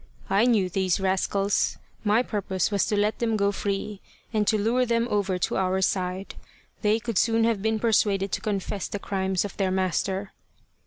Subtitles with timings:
[0.31, 1.77] "I knew these rascals.
[2.03, 4.01] My purpose was to let them go free,
[4.33, 6.33] and to lure them over to our side:
[6.81, 10.31] they could soon have been persuaded to confess the crimes of their master."